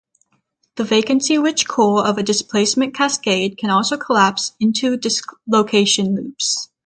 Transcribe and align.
The 0.77 0.83
vacancy-rich 0.83 1.67
core 1.67 2.07
of 2.07 2.17
a 2.17 2.23
displacement 2.23 2.95
cascade 2.95 3.55
can 3.59 3.69
also 3.69 3.97
collapse 3.97 4.53
in 4.59 4.73
to 4.73 4.97
dislocation 4.97 6.15
loops. 6.15 6.71